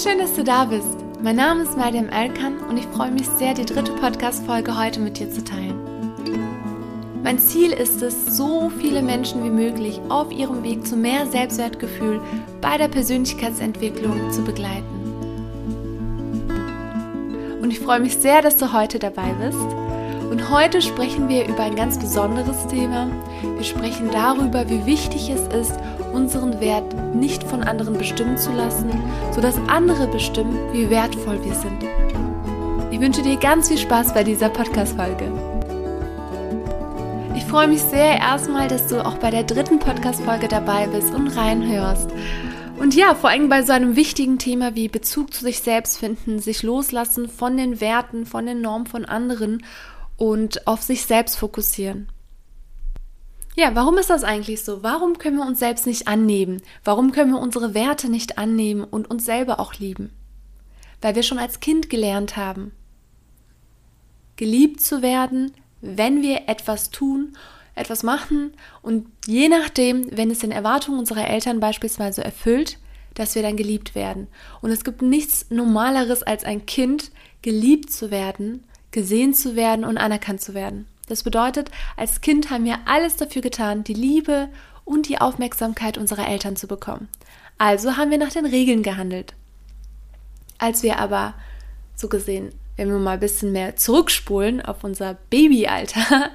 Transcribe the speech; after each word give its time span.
Schön, 0.00 0.18
dass 0.18 0.34
du 0.34 0.44
da 0.44 0.64
bist. 0.64 0.96
Mein 1.24 1.34
Name 1.34 1.64
ist 1.64 1.76
Mariam 1.76 2.08
Elkan 2.08 2.58
und 2.68 2.76
ich 2.76 2.86
freue 2.86 3.10
mich 3.10 3.26
sehr, 3.26 3.52
die 3.52 3.64
dritte 3.64 3.90
Podcast-Folge 3.94 4.78
heute 4.78 5.00
mit 5.00 5.18
dir 5.18 5.28
zu 5.28 5.42
teilen. 5.42 5.74
Mein 7.24 7.40
Ziel 7.40 7.72
ist 7.72 8.00
es, 8.00 8.36
so 8.36 8.70
viele 8.78 9.02
Menschen 9.02 9.42
wie 9.42 9.50
möglich 9.50 10.00
auf 10.08 10.30
ihrem 10.30 10.62
Weg 10.62 10.86
zu 10.86 10.94
mehr 10.94 11.26
Selbstwertgefühl 11.26 12.20
bei 12.60 12.78
der 12.78 12.86
Persönlichkeitsentwicklung 12.86 14.30
zu 14.30 14.42
begleiten. 14.42 14.86
Und 17.60 17.72
ich 17.72 17.80
freue 17.80 17.98
mich 17.98 18.18
sehr, 18.18 18.40
dass 18.40 18.56
du 18.56 18.72
heute 18.72 19.00
dabei 19.00 19.32
bist. 19.44 19.58
Und 20.30 20.48
heute 20.48 20.80
sprechen 20.80 21.28
wir 21.28 21.48
über 21.48 21.64
ein 21.64 21.74
ganz 21.74 21.98
besonderes 21.98 22.68
Thema. 22.68 23.10
Wir 23.56 23.64
sprechen 23.64 24.10
darüber, 24.12 24.70
wie 24.70 24.86
wichtig 24.86 25.28
es 25.28 25.48
ist, 25.52 25.74
unseren 26.12 26.60
Wert 26.60 26.94
nicht 27.14 27.42
von 27.42 27.62
anderen 27.62 27.98
bestimmen 27.98 28.38
zu 28.38 28.52
lassen, 28.52 28.90
sodass 29.32 29.56
andere 29.68 30.06
bestimmen, 30.08 30.58
wie 30.72 30.90
wertvoll 30.90 31.44
wir 31.44 31.54
sind. 31.54 31.84
Ich 32.90 33.00
wünsche 33.00 33.22
dir 33.22 33.36
ganz 33.36 33.68
viel 33.68 33.78
Spaß 33.78 34.14
bei 34.14 34.24
dieser 34.24 34.48
Podcast-Folge. 34.48 35.30
Ich 37.36 37.44
freue 37.44 37.68
mich 37.68 37.82
sehr 37.82 38.18
erstmal, 38.18 38.68
dass 38.68 38.88
du 38.88 39.04
auch 39.04 39.18
bei 39.18 39.30
der 39.30 39.44
dritten 39.44 39.78
Podcast-Folge 39.78 40.48
dabei 40.48 40.86
bist 40.86 41.14
und 41.14 41.28
reinhörst. 41.28 42.10
Und 42.78 42.94
ja, 42.94 43.14
vor 43.14 43.30
allem 43.30 43.48
bei 43.48 43.62
so 43.62 43.72
einem 43.72 43.96
wichtigen 43.96 44.38
Thema 44.38 44.74
wie 44.74 44.88
Bezug 44.88 45.34
zu 45.34 45.44
sich 45.44 45.60
selbst 45.60 45.98
finden, 45.98 46.38
sich 46.38 46.62
loslassen 46.62 47.28
von 47.28 47.56
den 47.56 47.80
Werten, 47.80 48.26
von 48.26 48.46
den 48.46 48.60
Normen 48.60 48.86
von 48.86 49.04
anderen 49.04 49.64
und 50.16 50.66
auf 50.66 50.82
sich 50.82 51.04
selbst 51.04 51.36
fokussieren. 51.36 52.08
Ja, 53.58 53.74
warum 53.74 53.98
ist 53.98 54.08
das 54.08 54.22
eigentlich 54.22 54.62
so? 54.62 54.84
Warum 54.84 55.18
können 55.18 55.38
wir 55.38 55.44
uns 55.44 55.58
selbst 55.58 55.84
nicht 55.84 56.06
annehmen? 56.06 56.62
Warum 56.84 57.10
können 57.10 57.32
wir 57.32 57.40
unsere 57.40 57.74
Werte 57.74 58.08
nicht 58.08 58.38
annehmen 58.38 58.84
und 58.84 59.10
uns 59.10 59.24
selber 59.24 59.58
auch 59.58 59.74
lieben? 59.74 60.12
Weil 61.02 61.16
wir 61.16 61.24
schon 61.24 61.40
als 61.40 61.58
Kind 61.58 61.90
gelernt 61.90 62.36
haben, 62.36 62.70
geliebt 64.36 64.80
zu 64.80 65.02
werden, 65.02 65.50
wenn 65.80 66.22
wir 66.22 66.48
etwas 66.48 66.90
tun, 66.90 67.36
etwas 67.74 68.04
machen 68.04 68.52
und 68.80 69.08
je 69.26 69.48
nachdem, 69.48 70.06
wenn 70.16 70.30
es 70.30 70.38
den 70.38 70.52
Erwartungen 70.52 71.00
unserer 71.00 71.26
Eltern 71.26 71.58
beispielsweise 71.58 72.22
erfüllt, 72.22 72.78
dass 73.14 73.34
wir 73.34 73.42
dann 73.42 73.56
geliebt 73.56 73.96
werden. 73.96 74.28
Und 74.62 74.70
es 74.70 74.84
gibt 74.84 75.02
nichts 75.02 75.50
Normaleres 75.50 76.22
als 76.22 76.44
ein 76.44 76.64
Kind 76.64 77.10
geliebt 77.42 77.90
zu 77.90 78.12
werden 78.12 78.62
gesehen 78.90 79.34
zu 79.34 79.56
werden 79.56 79.84
und 79.84 79.98
anerkannt 79.98 80.40
zu 80.40 80.54
werden. 80.54 80.86
Das 81.08 81.22
bedeutet, 81.22 81.70
als 81.96 82.20
Kind 82.20 82.50
haben 82.50 82.64
wir 82.64 82.78
alles 82.84 83.16
dafür 83.16 83.42
getan, 83.42 83.82
die 83.82 83.94
Liebe 83.94 84.48
und 84.84 85.08
die 85.08 85.20
Aufmerksamkeit 85.20 85.98
unserer 85.98 86.28
Eltern 86.28 86.56
zu 86.56 86.66
bekommen. 86.66 87.08
Also 87.56 87.96
haben 87.96 88.10
wir 88.10 88.18
nach 88.18 88.32
den 88.32 88.46
Regeln 88.46 88.82
gehandelt. 88.82 89.34
Als 90.58 90.82
wir 90.82 90.98
aber, 90.98 91.34
so 91.96 92.08
gesehen, 92.08 92.52
wenn 92.76 92.88
wir 92.88 92.98
mal 92.98 93.12
ein 93.12 93.20
bisschen 93.20 93.52
mehr 93.52 93.76
zurückspulen 93.76 94.60
auf 94.62 94.84
unser 94.84 95.14
Babyalter, 95.30 96.30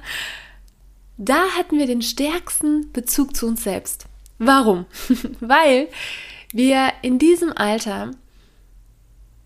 da 1.16 1.44
hatten 1.56 1.78
wir 1.78 1.86
den 1.86 2.02
stärksten 2.02 2.92
Bezug 2.92 3.34
zu 3.34 3.46
uns 3.46 3.64
selbst. 3.64 4.06
Warum? 4.38 4.86
Weil 5.40 5.88
wir 6.52 6.92
in 7.02 7.18
diesem 7.18 7.52
Alter 7.56 8.10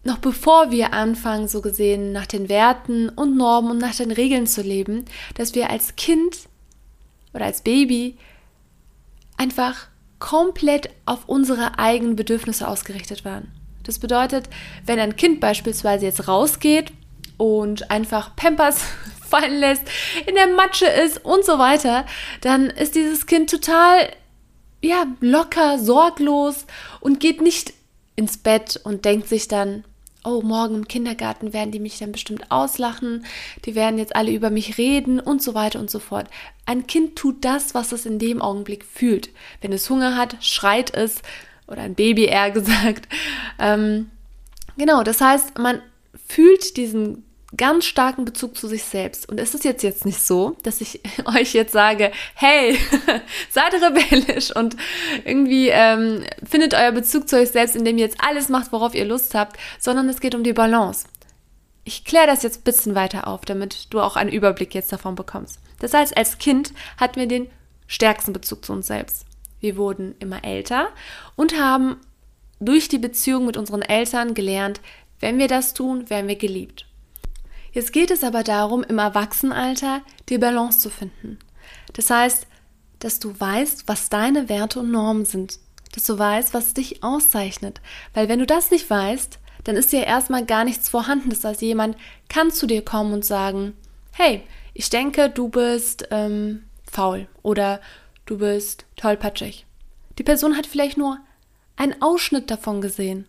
noch 0.04 0.18
bevor 0.18 0.70
wir 0.70 0.92
anfangen, 0.94 1.48
so 1.48 1.60
gesehen, 1.60 2.12
nach 2.12 2.26
den 2.26 2.48
Werten 2.48 3.08
und 3.08 3.36
Normen 3.36 3.72
und 3.72 3.78
nach 3.78 3.94
den 3.94 4.10
Regeln 4.10 4.46
zu 4.46 4.62
leben, 4.62 5.04
dass 5.34 5.54
wir 5.54 5.70
als 5.70 5.96
Kind 5.96 6.36
oder 7.34 7.44
als 7.44 7.62
Baby 7.62 8.16
einfach 9.36 9.88
komplett 10.18 10.90
auf 11.06 11.28
unsere 11.28 11.78
eigenen 11.78 12.16
Bedürfnisse 12.16 12.66
ausgerichtet 12.66 13.24
waren. 13.24 13.48
Das 13.84 13.98
bedeutet, 13.98 14.48
wenn 14.84 14.98
ein 14.98 15.16
Kind 15.16 15.40
beispielsweise 15.40 16.06
jetzt 16.06 16.28
rausgeht 16.28 16.92
und 17.36 17.90
einfach 17.90 18.34
Pampers 18.36 18.82
fallen 19.28 19.58
lässt, 19.58 19.82
in 20.26 20.34
der 20.34 20.48
Matsche 20.48 20.86
ist 20.86 21.24
und 21.24 21.44
so 21.44 21.58
weiter, 21.58 22.04
dann 22.40 22.70
ist 22.70 22.94
dieses 22.94 23.26
Kind 23.26 23.50
total 23.50 24.10
ja, 24.80 25.06
locker, 25.20 25.78
sorglos 25.78 26.66
und 27.00 27.20
geht 27.20 27.40
nicht 27.40 27.72
ins 28.18 28.36
Bett 28.36 28.80
und 28.82 29.04
denkt 29.04 29.28
sich 29.28 29.46
dann, 29.46 29.84
oh, 30.24 30.42
morgen 30.42 30.74
im 30.74 30.88
Kindergarten 30.88 31.52
werden 31.52 31.70
die 31.70 31.78
mich 31.78 31.98
dann 31.98 32.10
bestimmt 32.10 32.50
auslachen, 32.50 33.24
die 33.64 33.76
werden 33.76 33.98
jetzt 33.98 34.16
alle 34.16 34.32
über 34.32 34.50
mich 34.50 34.76
reden 34.76 35.20
und 35.20 35.40
so 35.40 35.54
weiter 35.54 35.78
und 35.78 35.88
so 35.88 36.00
fort. 36.00 36.26
Ein 36.66 36.86
Kind 36.88 37.14
tut 37.16 37.44
das, 37.44 37.74
was 37.74 37.92
es 37.92 38.06
in 38.06 38.18
dem 38.18 38.42
Augenblick 38.42 38.84
fühlt. 38.84 39.30
Wenn 39.60 39.72
es 39.72 39.88
Hunger 39.88 40.16
hat, 40.16 40.36
schreit 40.40 40.92
es, 40.92 41.22
oder 41.68 41.82
ein 41.82 41.94
Baby 41.94 42.24
eher 42.24 42.50
gesagt. 42.58 43.08
Ähm, 43.60 44.10
genau, 44.76 45.04
das 45.04 45.20
heißt, 45.20 45.56
man 45.58 45.80
fühlt 46.26 46.76
diesen 46.76 47.24
ganz 47.56 47.86
starken 47.86 48.24
Bezug 48.24 48.56
zu 48.56 48.68
sich 48.68 48.84
selbst. 48.84 49.28
Und 49.28 49.40
ist 49.40 49.54
es 49.54 49.64
jetzt 49.64 49.82
jetzt 49.82 50.04
nicht 50.04 50.20
so, 50.20 50.56
dass 50.62 50.80
ich 50.80 51.00
euch 51.24 51.54
jetzt 51.54 51.72
sage, 51.72 52.12
hey, 52.34 52.78
seid 53.50 53.74
rebellisch 53.74 54.54
und 54.54 54.76
irgendwie 55.24 55.68
ähm, 55.68 56.24
findet 56.48 56.74
euer 56.74 56.92
Bezug 56.92 57.28
zu 57.28 57.36
euch 57.36 57.50
selbst, 57.50 57.76
indem 57.76 57.98
ihr 57.98 58.04
jetzt 58.04 58.18
alles 58.20 58.48
macht, 58.48 58.72
worauf 58.72 58.94
ihr 58.94 59.04
Lust 59.04 59.34
habt, 59.34 59.58
sondern 59.78 60.08
es 60.08 60.20
geht 60.20 60.34
um 60.34 60.44
die 60.44 60.52
Balance. 60.52 61.06
Ich 61.84 62.04
kläre 62.04 62.26
das 62.26 62.42
jetzt 62.42 62.60
ein 62.60 62.64
bisschen 62.64 62.94
weiter 62.94 63.26
auf, 63.26 63.42
damit 63.46 63.86
du 63.90 64.00
auch 64.00 64.16
einen 64.16 64.30
Überblick 64.30 64.74
jetzt 64.74 64.92
davon 64.92 65.14
bekommst. 65.14 65.58
Das 65.80 65.94
heißt, 65.94 66.16
als 66.16 66.36
Kind 66.36 66.72
hatten 66.98 67.18
wir 67.18 67.26
den 67.26 67.48
stärksten 67.86 68.34
Bezug 68.34 68.64
zu 68.64 68.74
uns 68.74 68.88
selbst. 68.88 69.24
Wir 69.60 69.76
wurden 69.76 70.14
immer 70.18 70.44
älter 70.44 70.88
und 71.34 71.58
haben 71.58 71.96
durch 72.60 72.88
die 72.88 72.98
Beziehung 72.98 73.46
mit 73.46 73.56
unseren 73.56 73.82
Eltern 73.82 74.34
gelernt, 74.34 74.80
wenn 75.20 75.38
wir 75.38 75.48
das 75.48 75.72
tun, 75.72 76.10
werden 76.10 76.28
wir 76.28 76.36
geliebt. 76.36 76.87
Jetzt 77.72 77.92
geht 77.92 78.10
es 78.10 78.24
aber 78.24 78.42
darum, 78.42 78.82
im 78.82 78.98
Erwachsenenalter 78.98 80.02
die 80.28 80.38
Balance 80.38 80.80
zu 80.80 80.90
finden. 80.90 81.38
Das 81.92 82.10
heißt, 82.10 82.46
dass 82.98 83.20
du 83.20 83.38
weißt, 83.38 83.84
was 83.86 84.08
deine 84.08 84.48
Werte 84.48 84.80
und 84.80 84.90
Normen 84.90 85.24
sind. 85.24 85.58
Dass 85.94 86.04
du 86.04 86.18
weißt, 86.18 86.54
was 86.54 86.74
dich 86.74 87.02
auszeichnet. 87.02 87.80
Weil 88.14 88.28
wenn 88.28 88.38
du 88.38 88.46
das 88.46 88.70
nicht 88.70 88.88
weißt, 88.88 89.38
dann 89.64 89.76
ist 89.76 89.92
dir 89.92 90.04
erstmal 90.04 90.44
gar 90.44 90.64
nichts 90.64 90.88
vorhanden. 90.88 91.30
Das 91.30 91.44
heißt, 91.44 91.62
jemand 91.62 91.96
kann 92.28 92.50
zu 92.50 92.66
dir 92.66 92.84
kommen 92.84 93.12
und 93.12 93.24
sagen, 93.24 93.74
hey, 94.12 94.42
ich 94.74 94.90
denke, 94.90 95.30
du 95.30 95.48
bist 95.48 96.08
ähm, 96.10 96.64
faul 96.90 97.28
oder 97.42 97.80
du 98.26 98.38
bist 98.38 98.86
tollpatschig. 98.96 99.66
Die 100.18 100.22
Person 100.22 100.56
hat 100.56 100.66
vielleicht 100.66 100.98
nur 100.98 101.18
einen 101.76 102.00
Ausschnitt 102.02 102.50
davon 102.50 102.80
gesehen. 102.80 103.26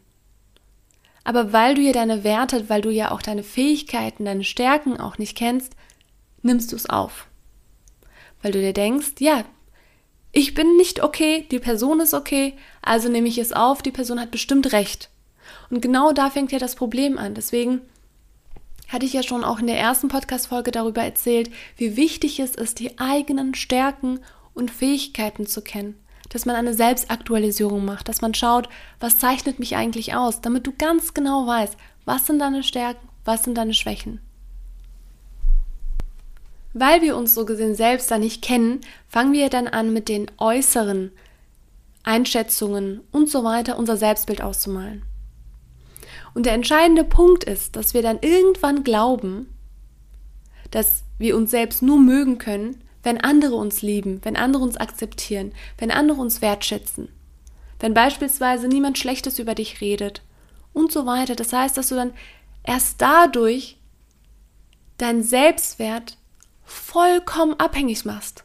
Aber 1.29 1.53
weil 1.53 1.75
du 1.75 1.81
ja 1.81 1.91
deine 1.91 2.23
Werte, 2.23 2.69
weil 2.69 2.81
du 2.81 2.90
ja 2.90 3.12
auch 3.12 3.22
deine 3.22 3.44
Fähigkeiten, 3.44 4.25
deine 4.25 4.44
Stärken 4.44 5.00
auch 5.00 5.19
nicht 5.19 5.38
kennst, 5.38 5.75
nimmst 6.41 6.72
du 6.72 6.75
es 6.75 6.90
auf. 6.90 7.28
Weil 8.41 8.51
du 8.51 8.59
dir 8.59 8.73
denkst, 8.73 9.12
ja, 9.19 9.45
ich 10.31 10.56
bin 10.56 10.75
nicht 10.75 11.03
okay, 11.03 11.45
die 11.51 11.59
Person 11.59 12.00
ist 12.00 12.16
okay, 12.16 12.56
also 12.81 13.09
nehme 13.09 13.28
ich 13.28 13.38
es 13.38 13.53
auf, 13.53 13.84
die 13.84 13.91
Person 13.91 14.19
hat 14.19 14.31
bestimmt 14.31 14.72
recht. 14.72 15.12
Und 15.69 15.81
genau 15.81 16.13
da 16.13 16.31
fängt 16.31 16.51
ja 16.51 16.57
das 16.57 16.73
Problem 16.73 17.19
an. 17.19 17.35
Deswegen 17.35 17.81
hatte 18.88 19.06
ich 19.06 19.13
ja 19.13 19.22
schon 19.22 19.44
auch 19.44 19.59
in 19.59 19.68
der 19.68 19.78
ersten 19.78 20.07
Podcast-Folge 20.07 20.72
darüber 20.72 21.03
erzählt, 21.03 21.51
wie 21.78 21.95
wichtig 21.95 22.39
es 22.39 22.56
ist, 22.56 22.79
die 22.79 22.97
eigenen 22.97 23.53
Stärken 23.53 24.19
und 24.56 24.72
Fähigkeiten 24.72 25.45
zu 25.45 25.62
kennen 25.62 25.94
dass 26.29 26.45
man 26.45 26.56
eine 26.56 26.73
Selbstaktualisierung 26.73 27.84
macht, 27.84 28.07
dass 28.07 28.22
man 28.22 28.34
schaut, 28.34 28.69
was 29.00 29.17
zeichnet 29.17 29.59
mich 29.59 29.75
eigentlich 29.75 30.16
aus, 30.16 30.41
damit 30.41 30.66
du 30.67 30.73
ganz 30.78 31.13
genau 31.13 31.47
weißt, 31.47 31.75
was 32.06 32.28
sind 32.28 32.40
deine 32.40 32.63
Stärken, 32.63 33.07
was 33.25 33.44
sind 33.44 33.57
deine 33.57 33.73
Schwächen. 33.73 34.22
Weil 36.73 37.01
wir 37.01 37.18
uns 37.18 37.34
so 37.34 37.45
gesehen 37.45 37.75
selbst 37.75 38.12
da 38.12 38.18
nicht 38.18 38.44
kennen, 38.44 38.81
fangen 39.07 39.34
wir 39.34 39.50
dann 39.50 39.68
an 39.68 39.91
mit 39.91 40.07
den 40.07 40.30
äußeren 40.38 41.12
Einschätzungen 42.04 43.01
und 43.12 43.30
so 43.30 43.44
weiter 43.44 43.77
unser 43.77 43.98
Selbstbild 43.98 44.42
auszumalen. 44.42 45.04
Und 46.33 46.45
der 46.45 46.54
entscheidende 46.54 47.04
Punkt 47.04 47.44
ist, 47.44 47.75
dass 47.75 47.94
wir 47.94 48.04
dann 48.04 48.19
irgendwann 48.21 48.83
glauben, 48.83 49.54
dass 50.71 51.04
wir 51.18 51.36
uns 51.36 51.51
selbst 51.51 51.81
nur 51.81 52.00
mögen 52.00 52.38
können, 52.38 52.83
wenn 53.04 53.19
andere 53.19 53.56
uns 53.56 53.81
lieben, 53.81 54.19
wenn 54.24 54.36
andere 54.36 54.63
uns 54.63 54.78
akzeptieren, 54.78 55.54
wenn 55.78 55.92
andere 55.92 56.19
uns 56.19 56.42
wertschätzen, 56.42 57.10
wenn 57.80 57.94
beispielsweise 57.94 58.68
niemand 58.68 58.98
Schlechtes 58.98 59.40
über 59.40 59.56
dich 59.56 59.81
redet 59.81 60.22
und 60.74 60.92
so 60.92 61.06
weiter. 61.06 61.36
Das 61.36 61.54
heißt, 61.54 61.78
dass 61.78 61.90
du 61.90 61.96
dann 61.96 62.13
erst 62.63 63.01
dadurch 63.01 63.78
deinen 64.98 65.24
Selbstwert 65.24 66.18
vollkommen 66.63 67.54
abhängig 67.60 68.06
machst 68.06 68.44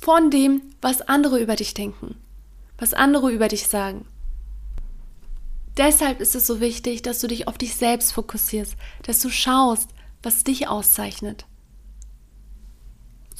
von 0.00 0.30
dem, 0.30 0.62
was 0.80 1.02
andere 1.02 1.40
über 1.40 1.56
dich 1.56 1.74
denken, 1.74 2.16
was 2.78 2.94
andere 2.94 3.30
über 3.30 3.48
dich 3.48 3.66
sagen. 3.66 4.06
Deshalb 5.76 6.20
ist 6.20 6.34
es 6.34 6.46
so 6.46 6.60
wichtig, 6.60 7.02
dass 7.02 7.20
du 7.20 7.26
dich 7.26 7.48
auf 7.48 7.58
dich 7.58 7.76
selbst 7.76 8.12
fokussierst, 8.12 8.76
dass 9.02 9.20
du 9.20 9.28
schaust, 9.28 9.90
was 10.22 10.44
dich 10.44 10.68
auszeichnet 10.68 11.46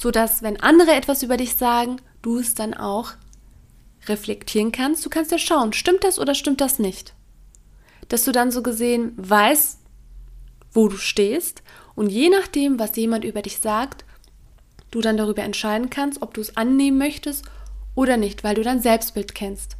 sodass, 0.01 0.41
wenn 0.41 0.59
andere 0.59 0.93
etwas 0.93 1.21
über 1.21 1.37
dich 1.37 1.55
sagen, 1.55 1.97
du 2.23 2.39
es 2.39 2.55
dann 2.55 2.73
auch 2.73 3.11
reflektieren 4.07 4.71
kannst. 4.71 5.05
Du 5.05 5.11
kannst 5.11 5.31
ja 5.31 5.37
schauen, 5.37 5.73
stimmt 5.73 6.03
das 6.03 6.17
oder 6.17 6.33
stimmt 6.33 6.59
das 6.59 6.79
nicht? 6.79 7.13
Dass 8.07 8.23
du 8.23 8.31
dann 8.31 8.49
so 8.49 8.63
gesehen 8.63 9.13
weißt, 9.17 9.77
wo 10.73 10.87
du 10.87 10.97
stehst 10.97 11.61
und 11.93 12.09
je 12.09 12.29
nachdem, 12.29 12.79
was 12.79 12.95
jemand 12.95 13.23
über 13.25 13.43
dich 13.43 13.59
sagt, 13.59 14.03
du 14.89 15.01
dann 15.01 15.17
darüber 15.17 15.43
entscheiden 15.43 15.91
kannst, 15.91 16.23
ob 16.23 16.33
du 16.33 16.41
es 16.41 16.57
annehmen 16.57 16.97
möchtest 16.97 17.45
oder 17.93 18.17
nicht, 18.17 18.43
weil 18.43 18.55
du 18.55 18.63
dein 18.63 18.81
Selbstbild 18.81 19.35
kennst. 19.35 19.77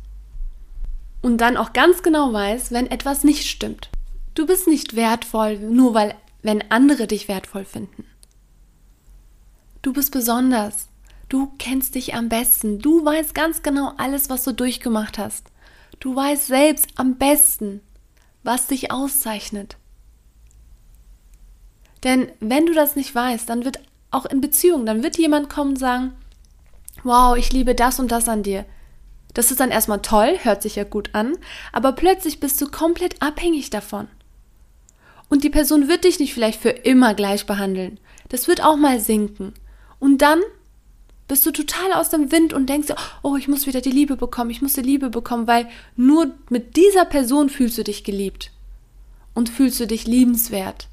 Und 1.24 1.40
dann 1.40 1.58
auch 1.58 1.74
ganz 1.74 2.04
genau 2.04 2.32
weißt, 2.32 2.72
wenn 2.72 2.86
etwas 2.92 3.24
nicht 3.24 3.48
stimmt. 3.48 3.90
Du 4.36 4.46
bist 4.46 4.68
nicht 4.68 4.96
wertvoll, 4.96 5.58
nur 5.58 5.96
weil, 5.96 6.14
wenn 6.44 6.70
andere 6.70 7.08
dich 7.08 7.28
wertvoll 7.28 7.66
finden. 7.66 8.06
Du 9.82 9.94
bist 9.94 10.12
besonders. 10.12 10.90
Du 11.28 11.54
kennst 11.58 11.96
dich 11.96 12.14
am 12.14 12.30
besten. 12.30 12.80
Du 12.80 13.04
weißt 13.04 13.34
ganz 13.34 13.64
genau 13.64 13.94
alles, 13.98 14.30
was 14.30 14.44
du 14.44 14.52
durchgemacht 14.52 15.18
hast. 15.18 15.48
Du 16.00 16.16
weißt 16.16 16.48
selbst 16.48 16.88
am 16.96 17.18
besten, 17.18 17.82
was 18.44 18.68
dich 18.68 18.92
auszeichnet. 18.92 19.78
Denn 22.04 22.32
wenn 22.40 22.66
du 22.66 22.74
das 22.74 22.96
nicht 22.96 23.14
weißt, 23.14 23.50
dann 23.50 23.66
wird 23.66 23.80
auch 24.12 24.26
in 24.26 24.42
Beziehungen, 24.42 24.86
dann 24.86 25.04
wird 25.04 25.18
jemand 25.18 25.50
kommen 25.50 25.72
und 25.72 25.80
sagen, 25.80 26.14
wow, 27.04 27.36
ich 27.38 27.54
liebe 27.54 27.76
das 27.76 28.00
und 28.00 28.12
das 28.12 28.28
an 28.28 28.44
dir. 28.44 28.66
Das 29.34 29.52
ist 29.52 29.60
dann 29.60 29.72
erstmal 29.72 30.02
toll, 30.02 30.38
hört 30.42 30.62
sich 30.62 30.76
ja 30.76 30.84
gut 30.84 31.12
an, 31.14 31.38
aber 31.72 31.94
plötzlich 31.94 32.40
bist 32.40 32.60
du 32.62 32.70
komplett 32.70 33.22
abhängig 33.22 33.70
davon. 33.70 34.08
Und 35.30 35.44
die 35.44 35.50
Person 35.50 35.88
wird 35.88 36.04
dich 36.04 36.20
nicht 36.20 36.34
vielleicht 36.34 36.62
für 36.62 36.70
immer 36.70 37.14
gleich 37.14 37.46
behandeln. 37.46 38.00
Das 38.28 38.48
wird 38.48 38.64
auch 38.64 38.76
mal 38.76 39.00
sinken. 39.00 39.54
Und 40.02 40.18
dann 40.18 40.42
bist 41.28 41.46
du 41.46 41.52
total 41.52 41.94
aus 41.94 42.10
dem 42.10 42.32
Wind 42.32 42.54
und 42.54 42.68
denkst, 42.68 42.94
oh, 43.22 43.36
ich 43.36 43.48
muss 43.48 43.68
wieder 43.68 43.82
die 43.82 43.92
Liebe 43.92 44.18
bekommen, 44.18 44.50
ich 44.50 44.62
muss 44.62 44.74
die 44.74 44.82
Liebe 44.82 45.12
bekommen, 45.12 45.46
weil 45.46 45.70
nur 45.96 46.32
mit 46.50 46.76
dieser 46.76 47.06
Person 47.06 47.50
fühlst 47.50 47.78
du 47.78 47.84
dich 47.84 48.04
geliebt 48.04 48.52
und 49.36 49.48
fühlst 49.48 49.80
du 49.80 49.86
dich 49.86 50.08
liebenswert. 50.08 50.90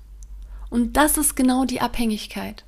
Und 0.68 0.98
das 0.98 1.16
ist 1.16 1.36
genau 1.36 1.64
die 1.64 1.80
Abhängigkeit. 1.80 2.66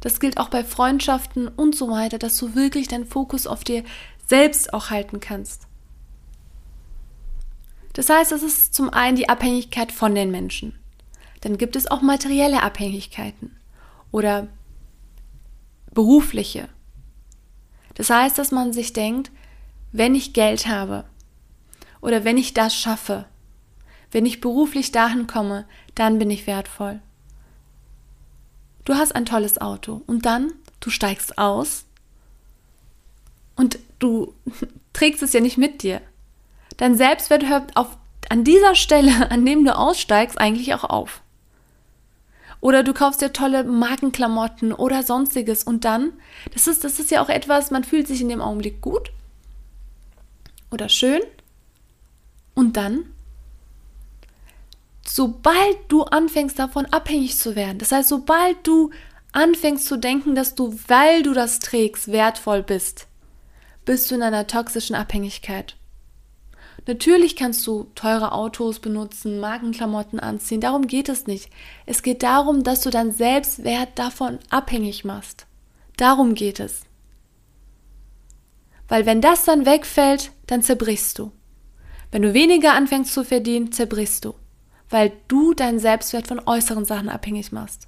Das 0.00 0.20
gilt 0.20 0.36
auch 0.36 0.50
bei 0.50 0.62
Freundschaften 0.62 1.48
und 1.48 1.74
so 1.74 1.90
weiter, 1.90 2.18
dass 2.18 2.36
du 2.36 2.54
wirklich 2.54 2.86
deinen 2.86 3.06
Fokus 3.06 3.46
auf 3.46 3.64
dir 3.64 3.82
selbst 4.26 4.74
auch 4.74 4.90
halten 4.90 5.20
kannst. 5.20 5.62
Das 7.94 8.10
heißt, 8.10 8.30
es 8.30 8.42
ist 8.42 8.74
zum 8.74 8.90
einen 8.90 9.16
die 9.16 9.30
Abhängigkeit 9.30 9.90
von 9.90 10.14
den 10.14 10.30
Menschen. 10.30 10.78
Dann 11.40 11.56
gibt 11.56 11.76
es 11.76 11.90
auch 11.90 12.02
materielle 12.02 12.62
Abhängigkeiten 12.62 13.56
oder 14.12 14.48
berufliche. 15.92 16.68
Das 17.94 18.10
heißt, 18.10 18.38
dass 18.38 18.50
man 18.50 18.72
sich 18.72 18.92
denkt, 18.92 19.30
wenn 19.92 20.14
ich 20.14 20.32
Geld 20.32 20.66
habe 20.66 21.04
oder 22.00 22.24
wenn 22.24 22.38
ich 22.38 22.54
das 22.54 22.74
schaffe, 22.74 23.26
wenn 24.10 24.26
ich 24.26 24.40
beruflich 24.40 24.92
dahin 24.92 25.26
komme, 25.26 25.66
dann 25.94 26.18
bin 26.18 26.30
ich 26.30 26.46
wertvoll. 26.46 27.00
Du 28.84 28.94
hast 28.94 29.14
ein 29.14 29.26
tolles 29.26 29.60
Auto 29.60 30.02
und 30.06 30.26
dann, 30.26 30.52
du 30.80 30.90
steigst 30.90 31.38
aus 31.38 31.84
und 33.56 33.78
du 33.98 34.34
trägst 34.92 35.22
es 35.22 35.32
ja 35.32 35.40
nicht 35.40 35.58
mit 35.58 35.82
dir. 35.82 36.00
Dein 36.76 36.96
Selbstwert 36.96 37.48
hört 37.48 37.76
auf, 37.76 37.98
an 38.30 38.44
dieser 38.44 38.74
Stelle, 38.74 39.30
an 39.30 39.44
dem 39.44 39.64
du 39.64 39.76
aussteigst, 39.76 40.38
eigentlich 40.38 40.74
auch 40.74 40.84
auf. 40.84 41.22
Oder 42.60 42.82
du 42.82 42.92
kaufst 42.92 43.22
dir 43.22 43.32
tolle 43.32 43.64
Markenklamotten 43.64 44.72
oder 44.72 45.02
sonstiges 45.02 45.64
und 45.64 45.84
dann, 45.84 46.12
das 46.52 46.66
ist, 46.66 46.84
das 46.84 46.98
ist 46.98 47.10
ja 47.10 47.22
auch 47.22 47.30
etwas, 47.30 47.70
man 47.70 47.84
fühlt 47.84 48.06
sich 48.06 48.20
in 48.20 48.28
dem 48.28 48.42
Augenblick 48.42 48.80
gut 48.80 49.10
oder 50.70 50.88
schön 50.88 51.22
und 52.54 52.76
dann 52.76 53.06
sobald 55.06 55.76
du 55.88 56.02
anfängst 56.04 56.58
davon 56.58 56.86
abhängig 56.86 57.36
zu 57.36 57.56
werden, 57.56 57.78
das 57.78 57.92
heißt, 57.92 58.08
sobald 58.08 58.64
du 58.66 58.90
anfängst 59.32 59.86
zu 59.86 59.96
denken, 59.96 60.34
dass 60.34 60.54
du, 60.54 60.78
weil 60.86 61.22
du 61.22 61.32
das 61.32 61.58
trägst, 61.58 62.12
wertvoll 62.12 62.62
bist, 62.62 63.06
bist 63.84 64.10
du 64.10 64.16
in 64.16 64.22
einer 64.22 64.46
toxischen 64.46 64.94
Abhängigkeit. 64.94 65.76
Natürlich 66.86 67.36
kannst 67.36 67.66
du 67.66 67.90
teure 67.94 68.32
Autos 68.32 68.80
benutzen, 68.80 69.38
Markenklamotten 69.38 70.18
anziehen, 70.18 70.60
darum 70.60 70.86
geht 70.86 71.08
es 71.08 71.26
nicht. 71.26 71.50
Es 71.86 72.02
geht 72.02 72.22
darum, 72.22 72.62
dass 72.62 72.80
du 72.80 72.90
deinen 72.90 73.12
Selbstwert 73.12 73.98
davon 73.98 74.38
abhängig 74.48 75.04
machst. 75.04 75.46
Darum 75.96 76.34
geht 76.34 76.58
es. 76.58 76.82
Weil 78.88 79.06
wenn 79.06 79.20
das 79.20 79.44
dann 79.44 79.66
wegfällt, 79.66 80.32
dann 80.46 80.62
zerbrichst 80.62 81.18
du. 81.18 81.32
Wenn 82.10 82.22
du 82.22 82.34
weniger 82.34 82.74
anfängst 82.74 83.12
zu 83.12 83.24
verdienen, 83.24 83.70
zerbrichst 83.70 84.24
du 84.24 84.34
weil 84.90 85.12
du 85.28 85.54
deinen 85.54 85.78
Selbstwert 85.78 86.26
von 86.26 86.40
äußeren 86.44 86.84
Sachen 86.84 87.08
abhängig 87.08 87.52
machst. 87.52 87.86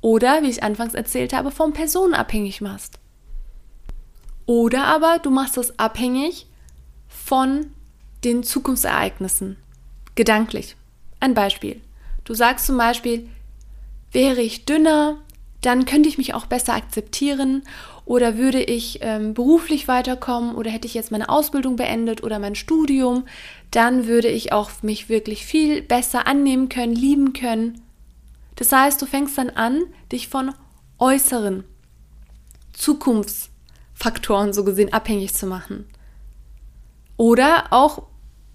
Oder, 0.00 0.42
wie 0.42 0.50
ich 0.50 0.62
anfangs 0.62 0.94
erzählt 0.94 1.32
habe, 1.32 1.50
von 1.50 1.72
Personen 1.72 2.14
abhängig 2.14 2.60
machst. 2.60 2.98
Oder 4.44 4.84
aber 4.84 5.18
du 5.20 5.30
machst 5.30 5.56
es 5.56 5.78
abhängig 5.78 6.48
von 7.24 7.66
den 8.24 8.42
Zukunftsereignissen. 8.42 9.56
Gedanklich. 10.14 10.76
Ein 11.20 11.34
Beispiel. 11.34 11.80
Du 12.24 12.34
sagst 12.34 12.66
zum 12.66 12.76
Beispiel, 12.76 13.28
wäre 14.12 14.40
ich 14.40 14.64
dünner, 14.64 15.18
dann 15.60 15.84
könnte 15.84 16.08
ich 16.08 16.18
mich 16.18 16.34
auch 16.34 16.46
besser 16.46 16.74
akzeptieren 16.74 17.62
oder 18.04 18.38
würde 18.38 18.62
ich 18.62 19.00
ähm, 19.02 19.34
beruflich 19.34 19.88
weiterkommen 19.88 20.54
oder 20.54 20.70
hätte 20.70 20.86
ich 20.86 20.94
jetzt 20.94 21.10
meine 21.10 21.28
Ausbildung 21.28 21.76
beendet 21.76 22.22
oder 22.22 22.38
mein 22.38 22.54
Studium, 22.54 23.24
dann 23.70 24.06
würde 24.06 24.28
ich 24.28 24.52
auch 24.52 24.70
mich 24.82 25.08
wirklich 25.08 25.44
viel 25.44 25.82
besser 25.82 26.26
annehmen 26.26 26.68
können, 26.68 26.94
lieben 26.94 27.32
können. 27.32 27.82
Das 28.54 28.72
heißt, 28.72 29.00
du 29.02 29.06
fängst 29.06 29.36
dann 29.36 29.50
an, 29.50 29.82
dich 30.12 30.28
von 30.28 30.52
äußeren 30.98 31.64
Zukunftsfaktoren 32.72 34.52
so 34.52 34.64
gesehen 34.64 34.92
abhängig 34.92 35.34
zu 35.34 35.46
machen. 35.46 35.86
Oder 37.16 37.66
auch 37.70 38.02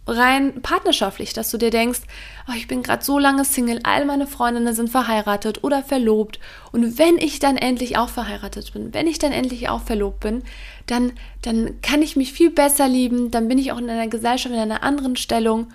rein 0.08 0.62
partnerschaftlich, 0.62 1.34
dass 1.34 1.52
du 1.52 1.58
dir 1.58 1.70
denkst, 1.70 2.02
oh, 2.48 2.54
ich 2.56 2.68
bin 2.68 2.84
gerade 2.84 3.04
so 3.04 3.20
lange 3.20 3.46
Single, 3.46 3.80
all 3.84 4.06
meine 4.06 4.28
Freundinnen 4.28 4.74
sind 4.74 4.90
verheiratet 4.90 5.64
oder 5.64 5.84
verlobt 5.84 6.40
und 6.72 6.98
wenn 6.98 7.18
ich 7.18 7.40
dann 7.40 7.56
endlich 7.56 7.98
auch 7.98 8.10
verheiratet 8.10 8.74
bin, 8.74 8.94
wenn 8.94 9.08
ich 9.08 9.20
dann 9.20 9.32
endlich 9.32 9.70
auch 9.70 9.82
verlobt 9.82 10.22
bin, 10.22 10.44
dann, 10.88 11.14
dann 11.44 11.82
kann 11.82 12.02
ich 12.02 12.16
mich 12.16 12.34
viel 12.34 12.50
besser 12.50 12.88
lieben, 12.88 13.32
dann 13.32 13.48
bin 13.48 13.60
ich 13.60 13.72
auch 13.72 13.78
in 13.78 13.90
einer 13.90 14.08
Gesellschaft 14.08 14.54
in 14.54 14.62
einer 14.62 14.84
anderen 14.84 15.16
Stellung 15.16 15.68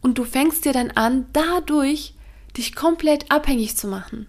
und 0.00 0.16
du 0.16 0.24
fängst 0.24 0.64
dir 0.64 0.72
dann 0.72 0.90
an, 0.92 1.26
dadurch 1.32 2.14
dich 2.56 2.74
komplett 2.74 3.30
abhängig 3.30 3.76
zu 3.76 3.86
machen. 3.86 4.26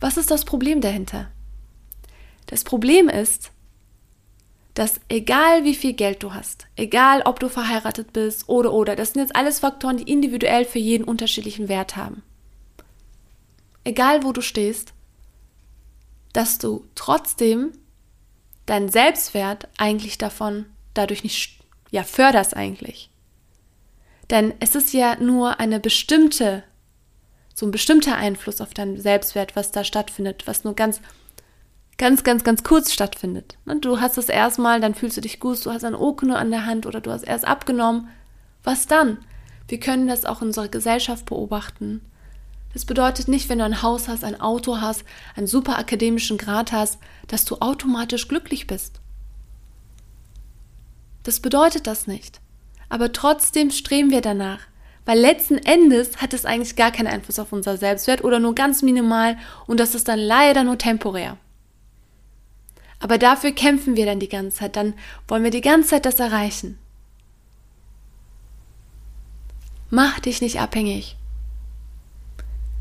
Was 0.00 0.16
ist 0.16 0.30
das 0.30 0.44
Problem 0.44 0.80
dahinter? 0.80 1.28
Das 2.46 2.64
Problem 2.64 3.08
ist, 3.08 3.50
dass 4.78 5.00
egal 5.08 5.64
wie 5.64 5.74
viel 5.74 5.92
Geld 5.92 6.22
du 6.22 6.34
hast, 6.34 6.68
egal 6.76 7.22
ob 7.22 7.40
du 7.40 7.48
verheiratet 7.48 8.12
bist 8.12 8.48
oder 8.48 8.72
oder, 8.72 8.94
das 8.94 9.12
sind 9.12 9.22
jetzt 9.22 9.34
alles 9.34 9.58
Faktoren, 9.58 9.96
die 9.96 10.08
individuell 10.08 10.64
für 10.64 10.78
jeden 10.78 11.02
unterschiedlichen 11.02 11.68
Wert 11.68 11.96
haben. 11.96 12.22
Egal 13.82 14.22
wo 14.22 14.30
du 14.30 14.40
stehst, 14.40 14.92
dass 16.32 16.58
du 16.58 16.84
trotzdem 16.94 17.72
deinen 18.66 18.88
Selbstwert 18.88 19.66
eigentlich 19.78 20.16
davon 20.16 20.66
dadurch 20.94 21.24
nicht 21.24 21.58
ja 21.90 22.04
förderst 22.04 22.56
eigentlich. 22.56 23.10
Denn 24.30 24.54
es 24.60 24.76
ist 24.76 24.92
ja 24.92 25.16
nur 25.16 25.58
eine 25.58 25.80
bestimmte 25.80 26.62
so 27.52 27.66
ein 27.66 27.72
bestimmter 27.72 28.14
Einfluss 28.14 28.60
auf 28.60 28.74
deinen 28.74 29.00
Selbstwert, 29.00 29.56
was 29.56 29.72
da 29.72 29.82
stattfindet, 29.82 30.46
was 30.46 30.62
nur 30.62 30.76
ganz 30.76 31.00
ganz, 31.98 32.24
ganz, 32.24 32.44
ganz 32.44 32.64
kurz 32.64 32.92
stattfindet. 32.92 33.58
Ne, 33.66 33.76
du 33.76 34.00
hast 34.00 34.16
es 34.16 34.28
erstmal, 34.28 34.80
dann 34.80 34.94
fühlst 34.94 35.16
du 35.16 35.20
dich 35.20 35.40
gut, 35.40 35.64
du 35.66 35.72
hast 35.72 35.84
ein 35.84 35.94
Okno 35.94 36.34
an 36.34 36.50
der 36.50 36.64
Hand 36.64 36.86
oder 36.86 37.00
du 37.00 37.10
hast 37.10 37.24
erst 37.24 37.46
abgenommen. 37.46 38.08
Was 38.64 38.86
dann? 38.86 39.18
Wir 39.66 39.80
können 39.80 40.06
das 40.06 40.24
auch 40.24 40.40
in 40.40 40.48
unserer 40.48 40.68
Gesellschaft 40.68 41.26
beobachten. 41.26 42.00
Das 42.72 42.84
bedeutet 42.84 43.28
nicht, 43.28 43.48
wenn 43.48 43.58
du 43.58 43.64
ein 43.64 43.82
Haus 43.82 44.08
hast, 44.08 44.24
ein 44.24 44.40
Auto 44.40 44.80
hast, 44.80 45.04
einen 45.36 45.46
super 45.46 45.78
akademischen 45.78 46.38
Grad 46.38 46.72
hast, 46.72 46.98
dass 47.26 47.44
du 47.44 47.56
automatisch 47.56 48.28
glücklich 48.28 48.66
bist. 48.66 49.00
Das 51.24 51.40
bedeutet 51.40 51.86
das 51.86 52.06
nicht. 52.06 52.40
Aber 52.88 53.12
trotzdem 53.12 53.70
streben 53.70 54.10
wir 54.10 54.20
danach, 54.20 54.60
weil 55.04 55.18
letzten 55.18 55.58
Endes 55.58 56.18
hat 56.18 56.32
es 56.32 56.44
eigentlich 56.44 56.76
gar 56.76 56.90
keinen 56.90 57.06
Einfluss 57.08 57.38
auf 57.38 57.52
unser 57.52 57.76
Selbstwert 57.76 58.24
oder 58.24 58.38
nur 58.38 58.54
ganz 58.54 58.82
minimal 58.82 59.36
und 59.66 59.80
das 59.80 59.94
ist 59.94 60.08
dann 60.08 60.18
leider 60.18 60.64
nur 60.64 60.78
temporär. 60.78 61.36
Aber 63.00 63.18
dafür 63.18 63.52
kämpfen 63.52 63.96
wir 63.96 64.06
dann 64.06 64.20
die 64.20 64.28
ganze 64.28 64.58
Zeit, 64.58 64.76
dann 64.76 64.94
wollen 65.28 65.44
wir 65.44 65.50
die 65.50 65.60
ganze 65.60 65.90
Zeit 65.90 66.04
das 66.04 66.18
erreichen. 66.18 66.78
Mach 69.90 70.20
dich 70.20 70.40
nicht 70.40 70.60
abhängig. 70.60 71.16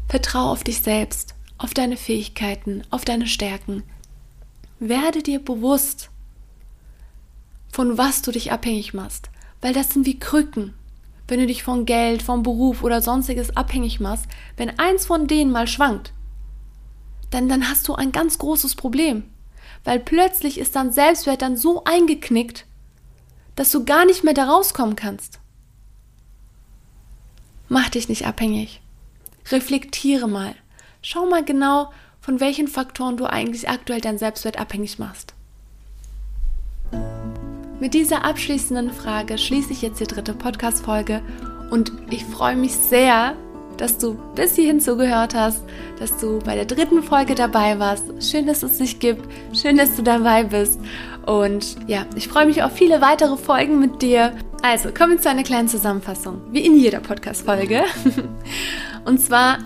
Vertrau 0.09 0.51
auf 0.51 0.63
dich 0.63 0.81
selbst, 0.81 1.35
auf 1.57 1.73
deine 1.73 1.97
Fähigkeiten, 1.97 2.83
auf 2.89 3.05
deine 3.05 3.27
Stärken. 3.27 3.83
Werde 4.79 5.23
dir 5.23 5.39
bewusst, 5.39 6.09
von 7.71 7.97
was 7.97 8.21
du 8.21 8.31
dich 8.31 8.51
abhängig 8.51 8.93
machst. 8.93 9.29
Weil 9.61 9.73
das 9.73 9.89
sind 9.89 10.05
wie 10.05 10.19
Krücken. 10.19 10.73
Wenn 11.27 11.39
du 11.39 11.47
dich 11.47 11.63
von 11.63 11.85
Geld, 11.85 12.21
vom 12.21 12.43
Beruf 12.43 12.83
oder 12.83 13.01
sonstiges 13.01 13.55
abhängig 13.57 13.99
machst, 13.99 14.27
wenn 14.55 14.79
eins 14.79 15.05
von 15.05 15.27
denen 15.27 15.51
mal 15.51 15.67
schwankt, 15.67 16.13
dann, 17.29 17.49
dann 17.49 17.69
hast 17.69 17.87
du 17.87 17.95
ein 17.95 18.11
ganz 18.11 18.37
großes 18.37 18.75
Problem. 18.75 19.23
Weil 19.87 20.01
plötzlich 20.01 20.59
ist 20.59 20.75
dein 20.75 20.91
Selbstwert 20.91 21.41
dann 21.41 21.55
so 21.55 21.85
eingeknickt, 21.85 22.65
dass 23.55 23.71
du 23.71 23.85
gar 23.85 24.03
nicht 24.03 24.21
mehr 24.21 24.33
da 24.33 24.43
rauskommen 24.43 24.97
kannst. 24.97 25.39
Mach 27.69 27.87
dich 27.87 28.09
nicht 28.09 28.27
abhängig. 28.27 28.81
Reflektiere 29.49 30.27
mal. 30.27 30.55
Schau 31.01 31.25
mal 31.25 31.45
genau, 31.45 31.89
von 32.19 32.41
welchen 32.41 32.67
Faktoren 32.67 33.15
du 33.15 33.27
eigentlich 33.27 33.69
aktuell 33.69 34.01
dein 34.01 34.17
Selbstwert 34.17 34.59
abhängig 34.59 34.99
machst. 34.99 35.33
Mit 37.79 37.93
dieser 37.93 38.25
abschließenden 38.25 38.91
Frage 38.91 39.37
schließe 39.37 39.71
ich 39.71 39.83
jetzt 39.83 40.01
die 40.01 40.07
dritte 40.07 40.33
Podcast-Folge 40.33 41.21
und 41.71 41.93
ich 42.09 42.25
freue 42.25 42.57
mich 42.57 42.73
sehr, 42.73 43.37
dass 43.77 43.97
du 43.97 44.17
bis 44.35 44.55
hierhin 44.55 44.79
zugehört 44.79 45.35
hast, 45.35 45.63
dass 45.99 46.17
du 46.17 46.39
bei 46.39 46.55
der 46.55 46.65
dritten 46.65 47.03
Folge 47.03 47.35
dabei 47.35 47.79
warst. 47.79 48.05
Schön, 48.19 48.47
dass 48.47 48.63
es 48.63 48.77
dich 48.77 48.99
gibt. 48.99 49.27
Schön, 49.53 49.77
dass 49.77 49.95
du 49.95 50.03
dabei 50.03 50.43
bist. 50.43 50.79
Und 51.25 51.75
ja, 51.87 52.05
ich 52.15 52.27
freue 52.27 52.45
mich 52.45 52.63
auf 52.63 52.73
viele 52.73 53.01
weitere 53.01 53.37
Folgen 53.37 53.79
mit 53.79 54.01
dir. 54.01 54.33
Also, 54.61 54.89
kommen 54.91 55.13
wir 55.13 55.21
zu 55.21 55.29
einer 55.29 55.43
kleinen 55.43 55.67
Zusammenfassung, 55.67 56.41
wie 56.51 56.65
in 56.65 56.75
jeder 56.75 56.99
Podcast-Folge. 56.99 57.83
Und 59.05 59.21
zwar, 59.21 59.59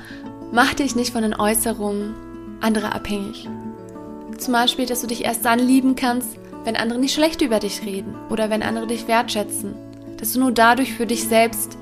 mach 0.52 0.74
dich 0.74 0.96
nicht 0.96 1.14
von 1.14 1.22
den 1.22 1.36
Äußerungen 1.36 2.14
anderer 2.62 2.94
abhängig. 2.94 3.48
Zum 4.38 4.54
Beispiel, 4.54 4.86
dass 4.86 5.02
du 5.02 5.08
dich 5.08 5.24
erst 5.24 5.46
dann 5.46 5.60
lieben 5.60 5.96
kannst, 5.96 6.38
wenn 6.64 6.76
andere 6.76 7.00
nicht 7.00 7.14
schlecht 7.14 7.42
über 7.42 7.60
dich 7.60 7.84
reden 7.84 8.16
oder 8.30 8.50
wenn 8.50 8.64
andere 8.64 8.88
dich 8.88 9.08
wertschätzen. 9.08 9.76
Dass 10.18 10.34
du 10.34 10.40
nur 10.40 10.52
dadurch 10.52 10.94
für 10.94 11.06
dich 11.06 11.28
selbst 11.28 11.78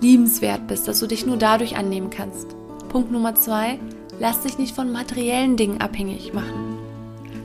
liebenswert 0.00 0.66
bist, 0.66 0.88
dass 0.88 1.00
du 1.00 1.06
dich 1.06 1.26
nur 1.26 1.36
dadurch 1.36 1.76
annehmen 1.76 2.10
kannst. 2.10 2.54
Punkt 2.88 3.10
Nummer 3.10 3.34
zwei, 3.34 3.78
lass 4.20 4.42
dich 4.42 4.58
nicht 4.58 4.74
von 4.74 4.92
materiellen 4.92 5.56
Dingen 5.56 5.80
abhängig 5.80 6.32
machen, 6.32 6.78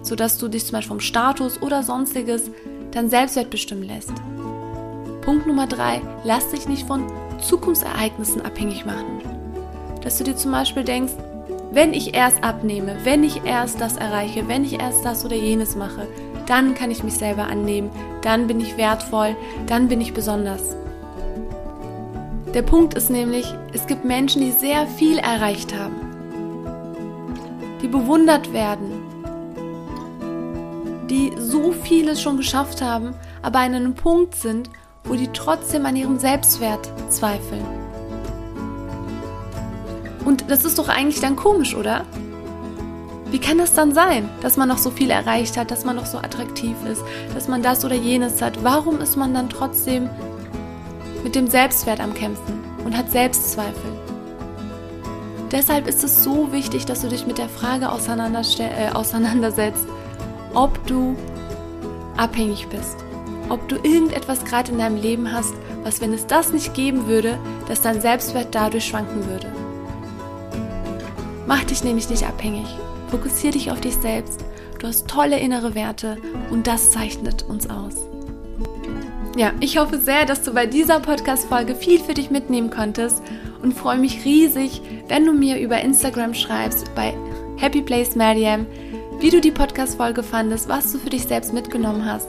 sodass 0.04 0.38
du 0.38 0.48
dich 0.48 0.66
zum 0.66 0.74
Beispiel 0.74 0.90
vom 0.90 1.00
Status 1.00 1.62
oder 1.62 1.84
sonstiges 1.84 2.52
dein 2.92 3.10
Selbstwert 3.10 3.50
bestimmen 3.50 3.84
lässt. 3.84 4.14
Punkt 5.22 5.48
Nummer 5.48 5.68
drei, 5.68 6.02
lass 6.24 6.50
dich 6.50 6.68
nicht 6.68 6.88
von 6.88 7.04
Zukunftsereignissen 7.40 8.42
abhängig 8.42 8.86
machen. 8.86 9.22
Dass 10.02 10.18
du 10.18 10.24
dir 10.24 10.36
zum 10.36 10.52
Beispiel 10.52 10.84
denkst, 10.84 11.14
wenn 11.72 11.94
ich 11.94 12.16
erst 12.16 12.44
abnehme, 12.44 12.96
wenn 13.04 13.24
ich 13.24 13.46
erst 13.46 13.80
das 13.80 13.96
erreiche, 13.96 14.48
wenn 14.48 14.64
ich 14.64 14.80
erst 14.80 15.06
das 15.06 15.24
oder 15.24 15.36
jenes 15.36 15.76
mache, 15.76 16.08
dann 16.48 16.74
kann 16.74 16.90
ich 16.90 17.04
mich 17.04 17.14
selber 17.14 17.44
annehmen, 17.44 17.92
dann 18.24 18.48
bin 18.48 18.60
ich 18.60 18.76
wertvoll, 18.76 19.36
dann 19.68 19.88
bin 19.88 20.02
ich 20.02 20.14
besonders. 20.14 20.76
Der 22.54 22.64
Punkt 22.64 22.96
ist 22.96 23.12
nämlich, 23.12 23.46
es 23.74 23.86
gibt 23.86 24.06
Menschen, 24.06 24.42
die 24.42 24.52
sehr 24.52 24.88
viel 24.88 25.20
erreicht 25.20 25.72
haben, 25.78 25.94
die 27.80 27.88
bewundert 27.88 28.52
werden, 28.54 29.04
die 31.08 31.32
so 31.38 31.72
vieles 31.72 32.20
schon 32.20 32.38
geschafft 32.38 32.82
haben, 32.82 33.14
aber 33.44 33.60
an 33.60 33.76
einem 33.76 33.94
Punkt 33.94 34.34
sind, 34.34 34.72
wo 35.04 35.14
die 35.14 35.28
trotzdem 35.32 35.86
an 35.86 35.96
ihrem 35.96 36.18
Selbstwert 36.18 36.92
zweifeln. 37.10 37.64
Und 40.26 40.50
das 40.50 40.66
ist 40.66 40.80
doch 40.80 40.90
eigentlich 40.90 41.22
dann 41.22 41.36
komisch, 41.36 41.76
oder? 41.76 42.04
Wie 43.30 43.40
kann 43.40 43.60
das 43.60 43.76
dann 43.76 43.94
sein, 43.94 44.28
dass 44.42 44.58
man 44.58 44.70
noch 44.70 44.80
so 44.80 44.90
viel 44.90 45.12
erreicht 45.12 45.56
hat, 45.56 45.70
dass 45.70 45.86
man 45.86 45.96
noch 45.96 46.08
so 46.08 46.18
attraktiv 46.18 46.76
ist, 46.92 47.04
dass 47.36 47.48
man 47.48 47.62
das 47.62 47.86
oder 47.86 47.94
jenes 47.94 48.42
hat? 48.42 48.64
Warum 48.64 49.02
ist 49.02 49.18
man 49.18 49.36
dann 49.36 49.52
trotzdem 49.52 50.10
mit 51.24 51.36
dem 51.36 51.48
Selbstwert 51.48 52.00
am 52.00 52.14
Kämpfen 52.14 52.64
und 52.86 52.98
hat 52.98 53.12
Selbstzweifel? 53.12 53.92
Deshalb 55.52 55.88
ist 55.88 56.04
es 56.04 56.24
so 56.24 56.52
wichtig, 56.52 56.86
dass 56.86 57.02
du 57.02 57.08
dich 57.08 57.26
mit 57.26 57.38
der 57.38 57.50
Frage 57.50 57.86
äh, 57.86 58.90
auseinandersetzt, 58.94 59.86
ob 60.54 60.86
du 60.86 61.16
abhängig 62.18 62.68
bist, 62.68 62.98
ob 63.50 63.68
du 63.68 63.78
irgendetwas 63.78 64.46
gerade 64.46 64.72
in 64.72 64.78
deinem 64.78 64.98
Leben 64.98 65.32
hast, 65.32 65.54
was, 65.84 66.02
wenn 66.02 66.14
es 66.14 66.28
das 66.28 66.52
nicht 66.52 66.74
geben 66.74 67.08
würde, 67.08 67.40
dass 67.68 67.82
dein 67.82 68.02
Selbstwert 68.02 68.50
dadurch 68.52 68.86
schwanken 68.86 69.26
würde. 69.28 69.48
Mach 71.48 71.64
dich 71.64 71.84
nämlich 71.84 72.10
nicht 72.10 72.28
abhängig. 72.28 72.68
Fokussiere 73.10 73.54
dich 73.54 73.72
auf 73.72 73.82
dich 73.82 73.96
selbst. 73.96 74.46
Du 74.78 74.88
hast 74.88 75.08
tolle 75.08 75.40
innere 75.40 75.74
Werte 75.74 76.18
und 76.52 76.68
das 76.68 76.92
zeichnet 76.92 77.44
uns 77.44 77.68
aus. 77.70 78.09
Ja, 79.40 79.54
ich 79.62 79.78
hoffe 79.78 80.00
sehr, 80.00 80.26
dass 80.26 80.44
du 80.44 80.54
bei 80.54 80.66
dieser 80.66 81.00
Podcast-Folge 81.00 81.74
viel 81.74 82.02
für 82.02 82.14
dich 82.14 82.30
mitnehmen 82.30 82.70
konntest 82.70 83.24
und 83.62 83.74
freue 83.74 83.98
mich 83.98 84.26
riesig, 84.26 84.82
wenn 85.08 85.26
du 85.26 85.32
mir 85.32 85.62
über 85.62 85.80
Instagram 85.80 86.34
schreibst 86.34 86.94
bei 86.94 87.14
Happy 87.56 87.82
Place 87.82 88.18
Mariam, 88.18 88.66
wie 89.22 89.30
du 89.30 89.40
die 89.40 89.52
Podcast-Folge 89.52 90.24
fandest, 90.24 90.68
was 90.68 90.92
du 90.92 90.98
für 90.98 91.12
dich 91.12 91.24
selbst 91.24 91.54
mitgenommen 91.54 92.04
hast. 92.04 92.28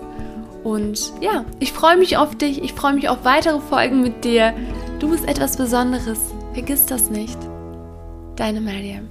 Und 0.62 1.12
ja, 1.20 1.44
ich 1.58 1.72
freue 1.72 1.96
mich 1.96 2.16
auf 2.16 2.36
dich, 2.36 2.62
ich 2.62 2.74
freue 2.74 2.94
mich 2.94 3.08
auf 3.08 3.24
weitere 3.24 3.58
Folgen 3.58 4.02
mit 4.02 4.22
dir. 4.24 4.54
Du 5.00 5.10
bist 5.10 5.26
etwas 5.26 5.56
Besonderes, 5.56 6.20
vergiss 6.52 6.86
das 6.86 7.10
nicht. 7.10 7.38
Deine 8.36 8.60
Mariam. 8.60 9.08